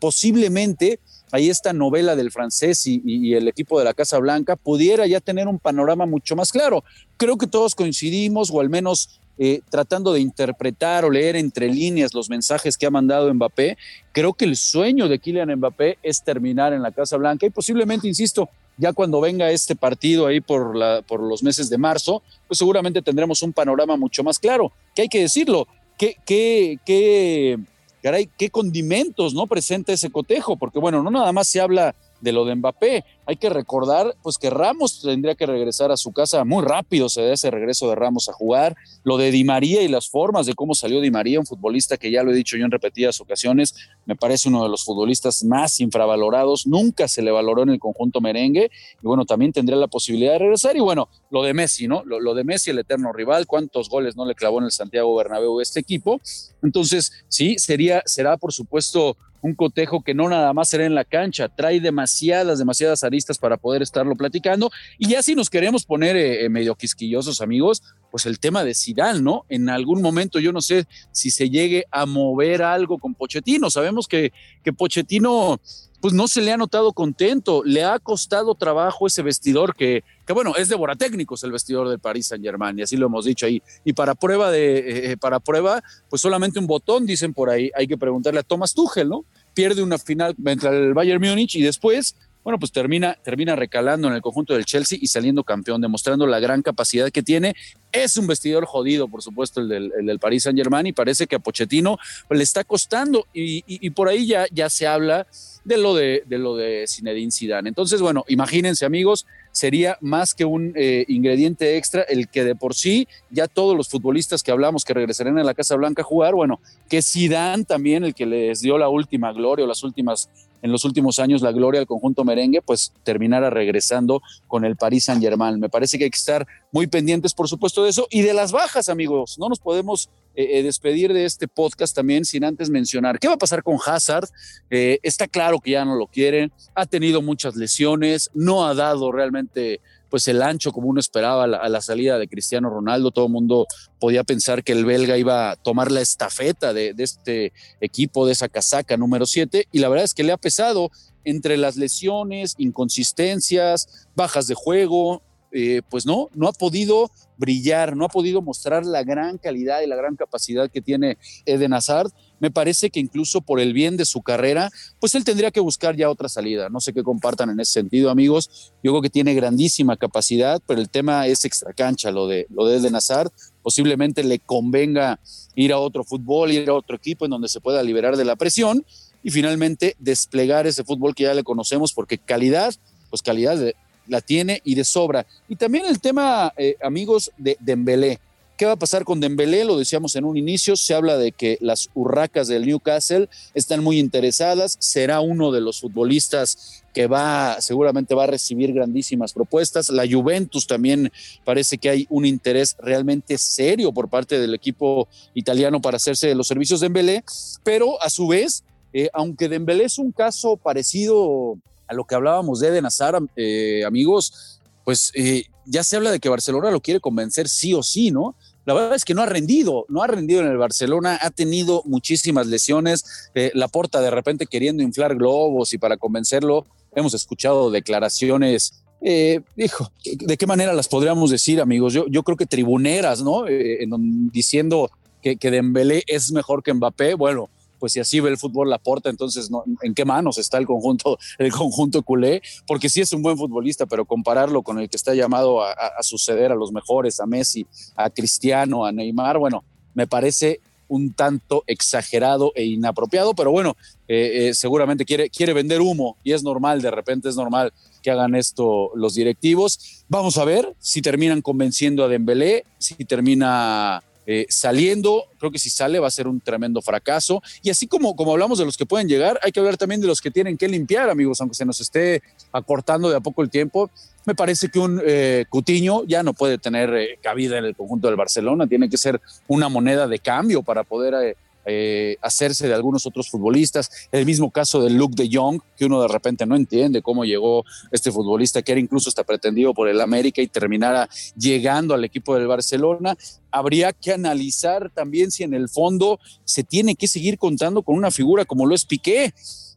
posiblemente 0.00 0.98
ahí 1.34 1.50
esta 1.50 1.72
novela 1.72 2.14
del 2.14 2.30
francés 2.30 2.86
y, 2.86 3.34
el 3.34 3.48
equipo 3.48 3.76
de 3.76 3.84
la 3.84 3.92
Casa 3.92 4.18
Blanca 4.18 4.54
pudiera 4.54 5.04
ya 5.08 5.18
tener 5.18 5.48
un 5.48 5.58
panorama 5.58 6.06
mucho 6.06 6.36
más 6.36 6.52
claro. 6.52 6.84
Creo 7.16 7.36
que 7.36 7.48
todos 7.48 7.74
coincidimos, 7.74 8.52
o 8.52 8.60
al 8.60 8.70
menos 8.70 9.18
eh, 9.36 9.60
tratando 9.68 10.12
de 10.12 10.20
interpretar 10.20 11.04
o 11.04 11.10
leer 11.10 11.34
entre 11.34 11.68
líneas 11.68 12.14
los 12.14 12.30
mensajes 12.30 12.76
que 12.76 12.86
ha 12.86 12.90
mandado 12.90 13.34
Mbappé, 13.34 13.76
creo 14.12 14.32
que 14.32 14.44
el 14.44 14.54
sueño 14.54 15.08
de 15.08 15.18
Kylian 15.18 15.56
Mbappé 15.56 15.98
es 16.04 16.22
terminar 16.22 16.72
en 16.72 16.82
la 16.82 16.92
Casa 16.92 17.16
Blanca 17.16 17.44
y 17.46 17.50
posiblemente, 17.50 18.06
insisto, 18.06 18.48
ya 18.76 18.92
cuando 18.92 19.20
venga 19.20 19.50
este 19.50 19.74
partido 19.74 20.28
ahí 20.28 20.40
por, 20.40 20.76
los 20.76 21.42
meses 21.42 21.68
de 21.68 21.78
marzo, 21.78 22.22
pues 22.46 22.58
seguramente 22.58 23.02
tendremos 23.02 23.42
un 23.42 23.52
panorama 23.52 23.96
mucho 23.96 24.22
más 24.22 24.38
claro, 24.38 24.70
que 24.94 25.02
hay 25.02 25.08
que 25.08 25.22
decirlo, 25.22 25.66
que, 25.98 26.16
que 26.24 27.58
caray, 28.04 28.28
qué 28.36 28.50
condimentos 28.50 29.32
no 29.32 29.46
presenta 29.46 29.90
ese 29.94 30.10
cotejo, 30.10 30.58
porque 30.58 30.78
bueno, 30.78 31.02
no 31.02 31.10
nada 31.10 31.32
más 31.32 31.48
se 31.48 31.58
habla 31.58 31.94
de 32.24 32.32
lo 32.32 32.44
de 32.44 32.56
Mbappé. 32.56 33.04
Hay 33.26 33.36
que 33.36 33.50
recordar 33.50 34.16
pues 34.22 34.38
que 34.38 34.50
Ramos 34.50 35.00
tendría 35.02 35.34
que 35.34 35.46
regresar 35.46 35.92
a 35.92 35.96
su 35.96 36.12
casa 36.12 36.44
muy 36.44 36.64
rápido, 36.64 37.08
se 37.08 37.22
da 37.22 37.32
ese 37.34 37.50
regreso 37.50 37.88
de 37.88 37.94
Ramos 37.94 38.28
a 38.28 38.32
jugar. 38.32 38.74
Lo 39.04 39.16
de 39.18 39.30
Di 39.30 39.44
María 39.44 39.82
y 39.82 39.88
las 39.88 40.08
formas 40.08 40.46
de 40.46 40.54
cómo 40.54 40.74
salió 40.74 41.00
Di 41.00 41.10
María, 41.10 41.38
un 41.38 41.46
futbolista 41.46 41.96
que 41.96 42.10
ya 42.10 42.22
lo 42.22 42.32
he 42.32 42.34
dicho 42.34 42.56
yo 42.56 42.64
en 42.64 42.70
repetidas 42.70 43.20
ocasiones, 43.20 43.74
me 44.06 44.16
parece 44.16 44.48
uno 44.48 44.62
de 44.62 44.70
los 44.70 44.84
futbolistas 44.84 45.44
más 45.44 45.78
infravalorados, 45.80 46.66
nunca 46.66 47.06
se 47.06 47.22
le 47.22 47.30
valoró 47.30 47.62
en 47.62 47.68
el 47.68 47.78
conjunto 47.78 48.20
merengue 48.20 48.70
y 49.02 49.06
bueno, 49.06 49.24
también 49.26 49.52
tendría 49.52 49.76
la 49.76 49.86
posibilidad 49.86 50.32
de 50.32 50.38
regresar 50.38 50.76
y 50.76 50.80
bueno, 50.80 51.08
lo 51.30 51.42
de 51.42 51.52
Messi, 51.54 51.86
¿no? 51.86 52.02
Lo, 52.04 52.18
lo 52.20 52.34
de 52.34 52.44
Messi, 52.44 52.70
el 52.70 52.78
eterno 52.78 53.12
rival, 53.12 53.46
cuántos 53.46 53.88
goles 53.90 54.16
no 54.16 54.24
le 54.24 54.34
clavó 54.34 54.58
en 54.58 54.64
el 54.64 54.72
Santiago 54.72 55.14
Bernabéu 55.14 55.60
este 55.60 55.80
equipo. 55.80 56.20
Entonces, 56.62 57.12
sí, 57.28 57.58
sería 57.58 58.02
será 58.06 58.38
por 58.38 58.52
supuesto 58.52 59.16
un 59.44 59.54
cotejo 59.54 60.02
que 60.02 60.14
no 60.14 60.26
nada 60.30 60.54
más 60.54 60.70
será 60.70 60.86
en 60.86 60.94
la 60.94 61.04
cancha, 61.04 61.50
trae 61.50 61.78
demasiadas, 61.78 62.58
demasiadas 62.58 63.04
aristas 63.04 63.36
para 63.36 63.58
poder 63.58 63.82
estarlo 63.82 64.16
platicando. 64.16 64.70
Y 64.98 65.08
ya 65.08 65.22
si 65.22 65.34
nos 65.34 65.50
queremos 65.50 65.84
poner 65.84 66.16
eh, 66.16 66.46
eh, 66.46 66.48
medio 66.48 66.74
quisquillosos, 66.74 67.42
amigos, 67.42 67.82
pues 68.10 68.24
el 68.24 68.38
tema 68.38 68.64
de 68.64 68.72
Zidane, 68.72 69.20
¿no? 69.20 69.44
En 69.50 69.68
algún 69.68 70.00
momento 70.00 70.40
yo 70.40 70.50
no 70.50 70.62
sé 70.62 70.86
si 71.12 71.30
se 71.30 71.50
llegue 71.50 71.84
a 71.90 72.06
mover 72.06 72.62
algo 72.62 72.96
con 72.96 73.14
Pochettino. 73.14 73.68
Sabemos 73.68 74.08
que, 74.08 74.32
que 74.62 74.72
Pochettino 74.72 75.60
pues 76.04 76.12
no 76.12 76.28
se 76.28 76.42
le 76.42 76.52
ha 76.52 76.58
notado 76.58 76.92
contento, 76.92 77.62
le 77.64 77.82
ha 77.82 77.98
costado 77.98 78.54
trabajo 78.54 79.06
ese 79.06 79.22
vestidor 79.22 79.74
que, 79.74 80.04
que 80.26 80.34
bueno, 80.34 80.54
es 80.54 80.68
de 80.68 80.74
Boratécnicos 80.74 81.42
el 81.44 81.50
vestidor 81.50 81.88
del 81.88 81.98
Paris 81.98 82.26
Saint 82.26 82.44
Germain, 82.44 82.78
y 82.78 82.82
así 82.82 82.98
lo 82.98 83.06
hemos 83.06 83.24
dicho 83.24 83.46
ahí. 83.46 83.62
Y 83.86 83.94
para 83.94 84.14
prueba 84.14 84.50
de, 84.50 85.12
eh, 85.12 85.16
para 85.16 85.40
prueba, 85.40 85.82
pues 86.10 86.20
solamente 86.20 86.58
un 86.58 86.66
botón, 86.66 87.06
dicen 87.06 87.32
por 87.32 87.48
ahí, 87.48 87.70
hay 87.74 87.86
que 87.86 87.96
preguntarle 87.96 88.40
a 88.40 88.42
Thomas 88.42 88.74
Tuchel, 88.74 89.08
¿no? 89.08 89.24
Pierde 89.54 89.82
una 89.82 89.96
final 89.96 90.36
contra 90.36 90.76
el 90.76 90.92
Bayern 90.92 91.22
Múnich 91.22 91.56
y 91.56 91.62
después 91.62 92.14
bueno, 92.44 92.58
pues 92.58 92.70
termina, 92.70 93.14
termina 93.24 93.56
recalando 93.56 94.06
en 94.06 94.14
el 94.14 94.20
conjunto 94.20 94.52
del 94.54 94.66
Chelsea 94.66 94.98
y 95.00 95.06
saliendo 95.06 95.42
campeón, 95.42 95.80
demostrando 95.80 96.26
la 96.26 96.38
gran 96.38 96.62
capacidad 96.62 97.10
que 97.10 97.22
tiene. 97.22 97.54
Es 97.90 98.16
un 98.16 98.26
vestidor 98.26 98.66
jodido, 98.66 99.08
por 99.08 99.22
supuesto, 99.22 99.60
el 99.60 99.68
del, 99.68 99.92
el 99.98 100.06
del 100.06 100.18
Paris 100.18 100.42
Saint 100.42 100.58
Germain 100.58 100.86
y 100.86 100.92
parece 100.92 101.26
que 101.26 101.36
a 101.36 101.38
Pochettino 101.38 101.96
le 102.28 102.42
está 102.42 102.62
costando 102.62 103.26
y, 103.32 103.58
y, 103.58 103.86
y 103.86 103.90
por 103.90 104.08
ahí 104.08 104.26
ya, 104.26 104.46
ya 104.52 104.68
se 104.68 104.86
habla 104.86 105.26
de 105.64 105.78
lo 105.78 105.94
de, 105.94 106.22
de 106.26 106.38
lo 106.38 106.56
de 106.56 106.84
Zinedine 106.86 107.32
Zidane. 107.32 107.68
Entonces, 107.68 108.00
bueno, 108.02 108.24
imagínense 108.28 108.84
amigos, 108.84 109.26
sería 109.50 109.96
más 110.00 110.34
que 110.34 110.44
un 110.44 110.74
eh, 110.76 111.06
ingrediente 111.08 111.76
extra 111.78 112.02
el 112.02 112.28
que 112.28 112.44
de 112.44 112.54
por 112.54 112.74
sí 112.74 113.08
ya 113.30 113.48
todos 113.48 113.76
los 113.76 113.88
futbolistas 113.88 114.42
que 114.42 114.50
hablamos 114.50 114.84
que 114.84 114.92
regresarán 114.92 115.38
a 115.38 115.44
la 115.44 115.54
Casa 115.54 115.76
Blanca 115.76 116.02
a 116.02 116.04
jugar, 116.04 116.34
bueno, 116.34 116.60
que 116.88 117.00
Zidane 117.00 117.64
también 117.64 118.04
el 118.04 118.14
que 118.14 118.26
les 118.26 118.60
dio 118.60 118.76
la 118.76 118.88
última 118.88 119.32
gloria 119.32 119.64
o 119.64 119.68
las 119.68 119.82
últimas 119.82 120.28
en 120.64 120.72
los 120.72 120.86
últimos 120.86 121.18
años 121.18 121.42
la 121.42 121.52
gloria 121.52 121.78
al 121.82 121.86
conjunto 121.86 122.24
merengue, 122.24 122.62
pues 122.62 122.90
terminara 123.02 123.50
regresando 123.50 124.22
con 124.48 124.64
el 124.64 124.76
Paris 124.76 125.04
Saint 125.04 125.22
Germain. 125.22 125.60
Me 125.60 125.68
parece 125.68 125.98
que 125.98 126.04
hay 126.04 126.10
que 126.10 126.16
estar 126.16 126.46
muy 126.72 126.86
pendientes, 126.86 127.34
por 127.34 127.48
supuesto, 127.48 127.84
de 127.84 127.90
eso 127.90 128.06
y 128.10 128.22
de 128.22 128.32
las 128.32 128.50
bajas, 128.50 128.88
amigos. 128.88 129.36
No 129.38 129.50
nos 129.50 129.60
podemos 129.60 130.08
eh, 130.34 130.58
eh, 130.58 130.62
despedir 130.62 131.12
de 131.12 131.26
este 131.26 131.48
podcast 131.48 131.94
también 131.94 132.24
sin 132.24 132.44
antes 132.44 132.70
mencionar 132.70 133.18
qué 133.18 133.28
va 133.28 133.34
a 133.34 133.38
pasar 133.38 133.62
con 133.62 133.76
Hazard. 133.84 134.26
Eh, 134.70 135.00
está 135.02 135.28
claro 135.28 135.60
que 135.60 135.72
ya 135.72 135.84
no 135.84 135.96
lo 135.96 136.06
quiere, 136.06 136.50
ha 136.74 136.86
tenido 136.86 137.20
muchas 137.20 137.56
lesiones, 137.56 138.30
no 138.32 138.66
ha 138.66 138.72
dado 138.72 139.12
realmente 139.12 139.82
pues 140.14 140.28
el 140.28 140.42
ancho 140.42 140.70
como 140.70 140.86
uno 140.86 141.00
esperaba 141.00 141.42
a 141.42 141.68
la, 141.68 141.80
salida 141.80 142.20
de 142.20 142.28
Cristiano 142.28 142.70
Ronaldo. 142.70 143.10
Todo 143.10 143.26
el 143.26 143.32
mundo 143.32 143.66
podía 143.98 144.22
pensar 144.22 144.62
que 144.62 144.70
el 144.70 144.84
belga 144.84 145.18
iba 145.18 145.50
a 145.50 145.56
tomar 145.56 145.90
la 145.90 146.02
estafeta 146.02 146.72
de, 146.72 146.94
de 146.94 147.02
este 147.02 147.52
equipo, 147.80 148.24
de 148.24 148.30
esa 148.30 148.48
casaca 148.48 148.96
número 148.96 149.26
7, 149.26 149.66
y 149.72 149.78
la 149.80 149.88
verdad 149.88 150.04
es 150.04 150.14
que 150.14 150.22
le 150.22 150.30
ha 150.30 150.36
pesado 150.36 150.92
entre 151.24 151.56
las 151.56 151.74
lesiones, 151.74 152.54
inconsistencias, 152.58 154.06
bajas 154.14 154.46
de 154.46 154.54
juego, 154.54 155.20
eh, 155.50 155.82
pues 155.88 156.04
no, 156.04 156.30
no 156.34 156.48
ha 156.48 156.52
podido 156.52 157.12
brillar, 157.36 157.96
no 157.96 158.04
ha 158.04 158.08
podido 158.08 158.42
mostrar 158.42 158.84
la 158.84 159.04
gran 159.04 159.38
calidad 159.38 159.82
y 159.82 159.86
la 159.86 159.94
gran 159.94 160.16
capacidad 160.16 160.68
que 160.68 160.80
tiene 160.80 161.16
Eden 161.44 161.74
Hazard. 161.74 162.10
Me 162.40 162.50
parece 162.50 162.90
que 162.90 163.00
incluso 163.00 163.40
por 163.40 163.60
el 163.60 163.72
bien 163.72 163.96
de 163.96 164.04
su 164.04 164.22
carrera, 164.22 164.70
pues 165.00 165.14
él 165.14 165.24
tendría 165.24 165.50
que 165.50 165.60
buscar 165.60 165.96
ya 165.96 166.10
otra 166.10 166.28
salida. 166.28 166.68
No 166.68 166.80
sé 166.80 166.92
qué 166.92 167.02
compartan 167.02 167.50
en 167.50 167.60
ese 167.60 167.72
sentido, 167.72 168.10
amigos. 168.10 168.72
Yo 168.82 168.92
creo 168.92 169.02
que 169.02 169.10
tiene 169.10 169.34
grandísima 169.34 169.96
capacidad, 169.96 170.60
pero 170.66 170.80
el 170.80 170.88
tema 170.88 171.26
es 171.26 171.44
extracancha, 171.44 172.10
lo 172.10 172.26
de, 172.26 172.46
lo 172.50 172.66
de 172.66 172.78
Eden 172.78 172.96
Hazard. 172.96 173.30
Posiblemente 173.62 174.24
le 174.24 174.38
convenga 174.40 175.20
ir 175.54 175.72
a 175.72 175.78
otro 175.78 176.04
fútbol, 176.04 176.52
ir 176.52 176.68
a 176.68 176.74
otro 176.74 176.96
equipo 176.96 177.24
en 177.24 177.30
donde 177.30 177.48
se 177.48 177.60
pueda 177.60 177.82
liberar 177.82 178.16
de 178.16 178.24
la 178.24 178.36
presión 178.36 178.84
y 179.22 179.30
finalmente 179.30 179.96
desplegar 179.98 180.66
ese 180.66 180.84
fútbol 180.84 181.14
que 181.14 181.24
ya 181.24 181.34
le 181.34 181.44
conocemos, 181.44 181.92
porque 181.92 182.18
calidad, 182.18 182.74
pues 183.10 183.22
calidad 183.22 183.56
de, 183.56 183.74
la 184.06 184.20
tiene 184.20 184.60
y 184.64 184.74
de 184.74 184.84
sobra. 184.84 185.26
Y 185.48 185.56
también 185.56 185.86
el 185.86 186.00
tema, 186.00 186.52
eh, 186.56 186.76
amigos, 186.82 187.30
de 187.38 187.56
Dembélé. 187.60 188.20
¿Qué 188.56 188.66
va 188.66 188.72
a 188.72 188.76
pasar 188.76 189.04
con 189.04 189.18
Dembélé? 189.18 189.64
Lo 189.64 189.76
decíamos 189.76 190.14
en 190.14 190.24
un 190.24 190.36
inicio, 190.36 190.76
se 190.76 190.94
habla 190.94 191.18
de 191.18 191.32
que 191.32 191.58
las 191.60 191.90
urracas 191.92 192.46
del 192.46 192.64
Newcastle 192.64 193.28
están 193.52 193.82
muy 193.82 193.98
interesadas, 193.98 194.76
será 194.78 195.20
uno 195.20 195.50
de 195.50 195.60
los 195.60 195.80
futbolistas 195.80 196.84
que 196.94 197.08
va, 197.08 197.60
seguramente 197.60 198.14
va 198.14 198.24
a 198.24 198.28
recibir 198.28 198.72
grandísimas 198.72 199.32
propuestas. 199.32 199.88
La 199.88 200.06
Juventus 200.08 200.68
también 200.68 201.10
parece 201.44 201.78
que 201.78 201.90
hay 201.90 202.06
un 202.10 202.26
interés 202.26 202.76
realmente 202.78 203.38
serio 203.38 203.90
por 203.90 204.08
parte 204.08 204.38
del 204.38 204.54
equipo 204.54 205.08
italiano 205.34 205.80
para 205.80 205.96
hacerse 205.96 206.28
de 206.28 206.36
los 206.36 206.46
servicios 206.46 206.78
de 206.78 206.84
Dembélé, 206.84 207.24
pero 207.64 208.00
a 208.00 208.08
su 208.08 208.28
vez, 208.28 208.62
eh, 208.92 209.10
aunque 209.12 209.48
Dembélé 209.48 209.86
es 209.86 209.98
un 209.98 210.12
caso 210.12 210.56
parecido 210.56 211.58
a 211.88 211.94
lo 211.94 212.04
que 212.04 212.14
hablábamos 212.14 212.60
de 212.60 212.68
Eden 212.68 212.86
Hazard, 212.86 213.24
eh, 213.34 213.82
amigos, 213.84 214.60
pues 214.84 215.10
eh, 215.14 215.46
ya 215.66 215.82
se 215.82 215.96
habla 215.96 216.10
de 216.10 216.20
que 216.20 216.28
Barcelona 216.28 216.70
lo 216.70 216.80
quiere 216.80 217.00
convencer 217.00 217.48
sí 217.48 217.74
o 217.74 217.82
sí, 217.82 218.10
¿no? 218.10 218.36
La 218.64 218.74
verdad 218.74 218.94
es 218.94 219.04
que 219.04 219.14
no 219.14 219.22
ha 219.22 219.26
rendido, 219.26 219.84
no 219.88 220.02
ha 220.02 220.06
rendido 220.06 220.40
en 220.40 220.48
el 220.48 220.56
Barcelona, 220.56 221.18
ha 221.20 221.30
tenido 221.30 221.82
muchísimas 221.84 222.46
lesiones, 222.46 223.30
eh, 223.34 223.50
la 223.54 223.68
porta 223.68 224.00
de 224.00 224.10
repente 224.10 224.46
queriendo 224.46 224.82
inflar 224.82 225.16
globos 225.16 225.74
y 225.74 225.78
para 225.78 225.96
convencerlo 225.96 226.66
hemos 226.94 227.14
escuchado 227.14 227.70
declaraciones, 227.70 228.84
eh, 229.00 229.40
hijo, 229.56 229.92
¿de 230.02 230.36
qué 230.36 230.46
manera 230.46 230.72
las 230.72 230.88
podríamos 230.88 231.30
decir, 231.30 231.60
amigos? 231.60 231.92
Yo, 231.92 232.06
yo 232.06 232.22
creo 232.22 232.36
que 232.36 232.46
tribuneras, 232.46 233.20
¿no? 233.20 233.46
Eh, 233.46 233.82
en, 233.82 234.30
diciendo 234.30 234.90
que, 235.22 235.36
que 235.36 235.50
Dembélé 235.50 236.04
es 236.06 236.32
mejor 236.32 236.62
que 236.62 236.72
Mbappé, 236.72 237.14
bueno, 237.14 237.50
pues 237.84 237.92
si 237.92 238.00
así 238.00 238.18
ve 238.18 238.30
el 238.30 238.38
fútbol 238.38 238.70
la 238.70 238.78
porta, 238.78 239.10
entonces 239.10 239.50
en 239.82 239.92
qué 239.92 240.06
manos 240.06 240.38
está 240.38 240.56
el 240.56 240.64
conjunto, 240.64 241.18
el 241.36 241.52
conjunto 241.52 242.00
culé, 242.02 242.40
porque 242.66 242.88
sí 242.88 243.02
es 243.02 243.12
un 243.12 243.20
buen 243.20 243.36
futbolista, 243.36 243.84
pero 243.84 244.06
compararlo 244.06 244.62
con 244.62 244.78
el 244.78 244.88
que 244.88 244.96
está 244.96 245.12
llamado 245.12 245.62
a, 245.62 245.70
a, 245.70 246.02
suceder 246.02 246.50
a 246.50 246.54
los 246.54 246.72
mejores, 246.72 247.20
a 247.20 247.26
Messi, 247.26 247.66
a 247.94 248.08
Cristiano, 248.08 248.86
a 248.86 248.92
Neymar, 248.92 249.36
bueno, 249.36 249.64
me 249.92 250.06
parece 250.06 250.60
un 250.88 251.12
tanto 251.12 251.62
exagerado 251.66 252.52
e 252.54 252.64
inapropiado, 252.64 253.34
pero 253.34 253.50
bueno, 253.50 253.76
eh, 254.08 254.48
eh, 254.48 254.54
seguramente 254.54 255.04
quiere, 255.04 255.28
quiere 255.28 255.52
vender 255.52 255.82
humo 255.82 256.16
y 256.24 256.32
es 256.32 256.42
normal, 256.42 256.80
de 256.80 256.90
repente 256.90 257.28
es 257.28 257.36
normal 257.36 257.70
que 258.02 258.10
hagan 258.10 258.34
esto 258.34 258.92
los 258.94 259.14
directivos. 259.14 260.04
Vamos 260.08 260.38
a 260.38 260.46
ver 260.46 260.74
si 260.78 261.02
terminan 261.02 261.42
convenciendo 261.42 262.02
a 262.02 262.08
Dembélé, 262.08 262.64
si 262.78 262.94
termina 263.04 264.02
eh, 264.26 264.46
saliendo, 264.48 265.24
creo 265.38 265.50
que 265.50 265.58
si 265.58 265.70
sale 265.70 265.98
va 265.98 266.08
a 266.08 266.10
ser 266.10 266.26
un 266.26 266.40
tremendo 266.40 266.80
fracaso. 266.80 267.42
Y 267.62 267.70
así 267.70 267.86
como, 267.86 268.16
como 268.16 268.32
hablamos 268.32 268.58
de 268.58 268.64
los 268.64 268.76
que 268.76 268.86
pueden 268.86 269.08
llegar, 269.08 269.38
hay 269.42 269.52
que 269.52 269.60
hablar 269.60 269.76
también 269.76 270.00
de 270.00 270.06
los 270.06 270.20
que 270.20 270.30
tienen 270.30 270.56
que 270.56 270.68
limpiar, 270.68 271.10
amigos, 271.10 271.40
aunque 271.40 271.54
se 271.54 271.64
nos 271.64 271.80
esté 271.80 272.22
acortando 272.52 273.10
de 273.10 273.16
a 273.16 273.20
poco 273.20 273.42
el 273.42 273.50
tiempo. 273.50 273.90
Me 274.24 274.34
parece 274.34 274.68
que 274.68 274.78
un 274.78 275.02
eh, 275.04 275.44
Cutiño 275.48 276.04
ya 276.04 276.22
no 276.22 276.32
puede 276.32 276.58
tener 276.58 276.94
eh, 276.94 277.18
cabida 277.22 277.58
en 277.58 277.64
el 277.64 277.76
conjunto 277.76 278.08
del 278.08 278.16
Barcelona, 278.16 278.66
tiene 278.66 278.88
que 278.88 278.96
ser 278.96 279.20
una 279.48 279.68
moneda 279.68 280.08
de 280.08 280.18
cambio 280.18 280.62
para 280.62 280.84
poder 280.84 281.36
eh, 281.66 282.16
hacerse 282.22 282.68
de 282.68 282.74
algunos 282.74 283.06
otros 283.06 283.30
futbolistas. 283.30 284.08
El 284.12 284.26
mismo 284.26 284.50
caso 284.50 284.82
de 284.82 284.90
Luke 284.90 285.14
de 285.16 285.28
Jong, 285.32 285.60
que 285.76 285.86
uno 285.86 286.02
de 286.02 286.08
repente 286.08 286.46
no 286.46 286.56
entiende 286.56 287.02
cómo 287.02 287.24
llegó 287.24 287.64
este 287.90 288.12
futbolista, 288.12 288.62
que 288.62 288.72
era 288.72 288.80
incluso 288.80 289.08
hasta 289.08 289.24
pretendido 289.24 289.74
por 289.74 289.88
el 289.88 290.00
América 290.00 290.42
y 290.42 290.48
terminara 290.48 291.08
llegando 291.36 291.94
al 291.94 292.04
equipo 292.04 292.34
del 292.34 292.46
Barcelona. 292.46 293.16
Habría 293.50 293.92
que 293.92 294.12
analizar 294.12 294.90
también 294.90 295.30
si 295.30 295.42
en 295.42 295.54
el 295.54 295.68
fondo 295.68 296.18
se 296.44 296.64
tiene 296.64 296.96
que 296.96 297.08
seguir 297.08 297.38
contando 297.38 297.82
con 297.82 297.96
una 297.96 298.10
figura 298.10 298.44
como 298.44 298.66
lo 298.66 298.74
es 298.74 298.84
Piqué 298.84 299.32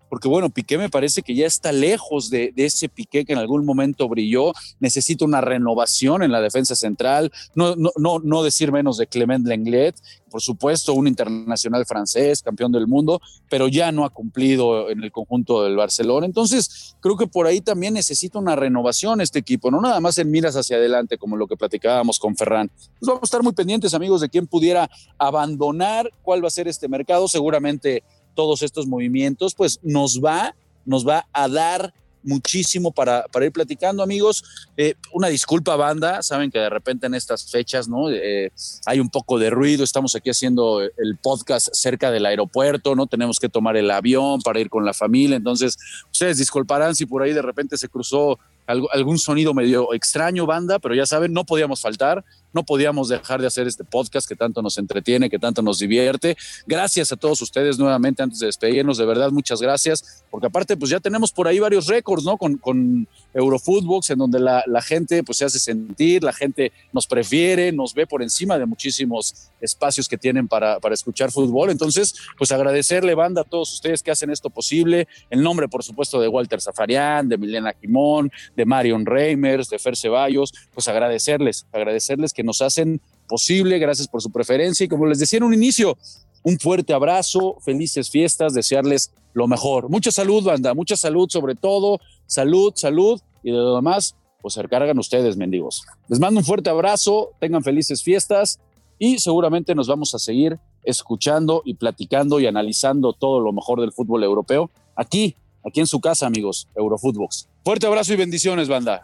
porque 0.10 0.28
bueno, 0.28 0.50
Piqué 0.50 0.78
me 0.78 0.90
parece 0.90 1.22
que 1.22 1.36
ya 1.36 1.46
está 1.46 1.72
lejos 1.72 2.30
de, 2.30 2.54
ese 2.56 2.90
Piqué 2.90 3.26
que 3.26 3.34
en 3.34 3.40
algún 3.40 3.66
momento 3.66 4.08
brilló, 4.08 4.54
necesita 4.80 5.26
una 5.26 5.42
renovación 5.42 6.24
en 6.24 6.32
la 6.32 6.42
defensa 6.42 6.76
central, 6.76 7.32
no, 7.56 7.76
no, 7.76 7.92
no, 7.98 8.20
no 8.20 8.44
decir 8.44 8.72
menos 8.72 8.98
de 8.98 9.08
Clement 9.08 9.46
Lenglet, 9.46 9.96
por 10.30 10.42
supuesto 10.42 10.94
un 10.94 11.08
internacional 11.08 11.86
francés, 11.86 12.42
campeón 12.42 12.72
del 12.72 12.88
mundo, 12.88 13.22
pero 13.50 13.68
ya 13.68 13.92
no 13.92 14.06
ha 14.06 14.10
cumplido 14.10 14.90
en 14.90 15.04
el 15.04 15.12
conjunto 15.12 15.64
del 15.64 15.76
Barcelona, 15.76 16.26
entonces 16.26 16.96
creo 17.00 17.18
que 17.18 17.28
por 17.28 17.48
ahí 17.48 17.62
también 17.62 17.94
necesita 17.94 18.40
una 18.40 18.56
renovación 18.56 19.22
este 19.22 19.40
equipo, 19.40 19.72
no 19.72 19.82
nada 19.82 20.00
más 20.00 20.18
en 20.18 20.30
miras 20.30 20.56
hacia 20.56 20.78
adelante 20.78 21.18
como 21.18 21.38
lo 21.38 21.48
que 21.48 21.58
platicábamos 21.58 22.20
con 22.20 22.36
Ferran. 22.36 22.70
Pues 22.70 23.08
vamos 23.08 23.24
a 23.24 23.26
estar 23.26 23.44
muy 23.44 23.54
pendientes 23.54 23.94
amigos 23.94 24.22
de 24.22 24.30
quién 24.30 24.48
pudiera 24.48 24.90
abandonar, 25.18 26.12
cuál 26.22 26.44
va 26.44 26.48
a 26.48 26.52
ser 26.52 26.68
este 26.68 26.88
mercado, 26.88 27.28
seguramente 27.28 28.04
todos 28.38 28.62
estos 28.62 28.86
movimientos, 28.86 29.56
pues 29.56 29.80
nos 29.82 30.24
va, 30.24 30.56
nos 30.86 31.08
va 31.08 31.26
a 31.34 31.50
dar 31.50 31.92
muchísimo 32.22 32.92
para, 32.92 33.26
ir 33.42 33.52
platicando, 33.52 34.04
amigos. 34.04 34.44
Eh, 34.78 34.94
una 35.12 35.28
disculpa, 35.28 35.76
banda. 35.76 36.22
Saben 36.22 36.52
que 36.52 36.60
de 36.60 36.70
repente 36.70 37.08
en 37.08 37.16
estas 37.16 37.50
fechas, 37.50 37.88
¿no? 37.88 38.12
Eh, 38.12 38.52
hay 38.86 39.00
un 39.00 39.10
poco 39.10 39.40
de 39.40 39.50
ruido. 39.50 39.84
Estamos 39.84 40.16
aquí 40.16 40.30
haciendo 40.30 40.82
el 40.82 41.18
podcast 41.20 41.70
cerca 41.72 42.12
del 42.12 42.28
aeropuerto, 42.28 42.96
¿no? 42.96 43.08
Tenemos 43.08 43.40
que 43.40 43.50
tomar 43.50 43.76
el 43.76 43.90
avión 43.90 44.42
para 44.42 44.60
ir 44.60 44.70
con 44.70 44.86
la 44.86 44.94
familia. 44.94 45.38
Entonces, 45.38 45.78
ustedes 46.12 46.38
disculparán 46.38 46.96
si 46.96 47.08
por 47.08 47.24
ahí 47.24 47.34
de 47.34 47.42
repente 47.42 47.76
se 47.76 47.90
cruzó 47.90 48.38
algún 48.68 49.18
sonido 49.18 49.54
medio 49.54 49.94
extraño, 49.94 50.46
banda, 50.46 50.78
pero 50.78 50.94
ya 50.94 51.06
saben, 51.06 51.32
no 51.32 51.46
podíamos 51.46 51.80
faltar, 51.80 52.26
no 52.54 52.64
podíamos 52.64 53.10
dejar 53.10 53.42
de 53.42 53.48
hacer 53.48 53.68
este 53.68 53.84
podcast 53.84 54.28
que 54.28 54.36
tanto 54.36 54.62
nos 54.62 54.78
entretiene, 54.78 55.30
que 55.30 55.40
tanto 55.40 55.62
nos 55.62 55.80
divierte. 55.80 56.38
Gracias 56.66 57.12
a 57.12 57.16
todos 57.16 57.42
ustedes 57.42 57.78
nuevamente 57.78 58.24
antes 58.24 58.40
de 58.40 58.48
despedirnos, 58.48 58.98
de 58.98 59.06
verdad, 59.06 59.32
muchas 59.32 59.62
gracias, 59.62 60.24
porque 60.32 60.48
aparte, 60.48 60.78
pues 60.78 60.92
ya 60.92 61.00
tenemos 61.00 61.32
por 61.32 61.48
ahí 61.48 61.60
varios 61.60 61.88
récords, 61.88 62.24
¿no? 62.24 62.38
Con, 62.38 62.58
con 62.58 63.08
Eurofootbox, 63.34 64.10
en 64.12 64.20
donde 64.20 64.40
la, 64.40 64.64
gente 64.82 65.24
pues 65.24 65.40
se 65.40 65.46
hace 65.46 65.60
sentir, 65.60 66.24
la 66.24 66.34
gente 66.34 66.72
nos 66.94 67.08
prefiere, 67.08 67.72
nos 67.72 67.94
ve 67.94 68.08
por 68.08 68.22
encima 68.22 68.58
de 68.58 68.66
muchísimos 68.66 69.50
espacios 69.60 70.08
que 70.08 70.18
tienen 70.18 70.48
para, 70.48 70.80
para 70.80 70.94
escuchar 70.94 71.32
fútbol. 71.32 71.70
Entonces, 71.70 72.16
pues 72.38 72.52
agradecerle, 72.52 73.16
banda, 73.16 73.42
a 73.42 73.44
todos 73.44 73.74
ustedes 73.74 74.02
que 74.02 74.12
hacen 74.12 74.30
esto 74.30 74.50
posible. 74.50 75.08
El 75.30 75.42
nombre, 75.42 75.68
por 75.68 75.84
supuesto, 75.84 76.22
de 76.22 76.28
Walter 76.28 76.62
Zafarian, 76.62 77.28
de 77.28 77.38
Milena 77.38 77.74
Quimón, 77.74 78.32
de 78.56 78.66
Marion 78.66 79.06
Reimers, 79.06 79.70
de 79.70 79.80
Fer 79.80 79.96
Ceballos, 79.96 80.54
pues 80.74 80.88
agradecerles, 80.88 81.66
agradecerles 81.72 82.34
que 82.38 82.44
nos 82.44 82.62
hacen 82.62 83.02
posible, 83.28 83.80
gracias 83.80 84.08
por 84.08 84.22
su 84.22 84.30
preferencia 84.32 84.84
y 84.84 84.88
como 84.88 85.08
les 85.08 85.18
decía 85.18 85.38
en 85.38 85.44
un 85.44 85.56
inicio, 85.56 85.98
un 86.44 86.60
fuerte 86.60 86.94
abrazo, 86.94 87.58
felices 87.66 88.12
fiestas, 88.12 88.54
desearles 88.54 89.12
lo 89.34 89.48
mejor. 89.48 89.90
Mucha 89.90 90.12
salud, 90.12 90.44
banda, 90.44 90.76
mucha 90.76 90.96
salud 90.96 91.28
sobre 91.30 91.56
todo, 91.56 92.00
salud, 92.28 92.74
salud 92.76 93.20
y 93.44 93.50
de 93.50 93.58
lo 93.58 93.76
demás, 93.76 94.16
pues 94.40 94.54
se 94.54 94.62
recargan 94.62 95.00
ustedes, 95.00 95.36
mendigos. 95.36 95.84
Les 96.08 96.20
mando 96.20 96.40
un 96.40 96.46
fuerte 96.46 96.70
abrazo, 96.70 97.32
tengan 97.40 97.64
felices 97.64 98.04
fiestas 98.04 98.60
y 99.00 99.18
seguramente 99.18 99.74
nos 99.74 99.88
vamos 99.88 100.14
a 100.14 100.20
seguir 100.20 100.60
escuchando 100.84 101.64
y 101.66 101.74
platicando 101.74 102.40
y 102.40 102.46
analizando 102.46 103.14
todo 103.14 103.40
lo 103.40 103.52
mejor 103.52 103.82
del 103.82 103.92
fútbol 103.92 104.24
europeo 104.24 104.70
aquí, 104.96 105.36
aquí 105.66 105.80
en 105.80 105.88
su 105.88 106.00
casa, 106.00 106.28
amigos, 106.28 106.68
Eurofootbox. 106.76 107.50
Fuerte 107.66 107.88
abrazo 107.88 108.14
y 108.14 108.18
bendiciones, 108.18 108.70
banda. 108.70 109.04